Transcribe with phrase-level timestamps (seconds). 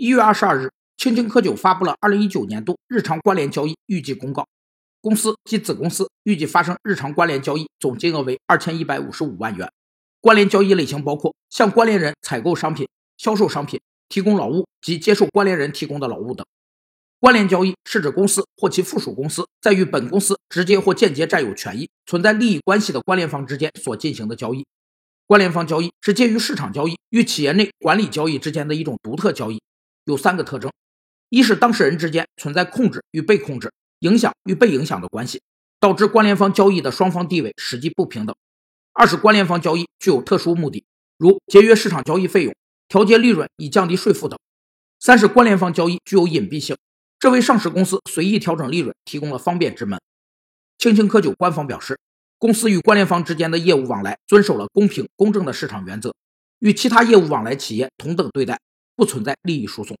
[0.00, 4.46] 一月二十二日，青青稞酒发布了二零一九年度日常关联交易预计公告，
[5.00, 9.68] 公司及子公司预计发生日常关联交易总金额为二千一百五十五万元。
[10.20, 16.46] 关联交易类型包括向关联人采购商品、销售商品、提供劳务及接受关联人提供的劳务等。
[17.18, 24.64] 关联交易是指公司或其附属公司在与本公司直接或间接占有权益、存在利益关系的关联方之间所进行的交易。
[25.26, 29.60] 关联方交易是介于市场交易与企业内管理交易之间的一种独特交易。
[30.08, 30.72] 有三个特征：
[31.28, 35.42] 一是当事人之间存在控制与被控制、影响与被影响的关系，
[35.78, 38.34] 导致关联方交易的双方地位实际不平等；
[38.94, 40.82] 二是关联方交易具有特殊目的，
[41.18, 42.54] 如节约市场交易费用、
[42.88, 44.38] 调节利润以降低税负等；
[44.98, 46.74] 三是关联方交易具有隐蔽性，
[47.18, 50.00] 这为上市公司随意调整利润提供了方便之门。
[50.78, 52.00] 青青稞酒官方表示，
[52.38, 56.14] 公司与关联方之间的业务往来遵守了公平公正的市场原则，
[56.60, 58.58] 与其他业务往来企业同等对待。
[58.98, 59.98] 不存在利益输送。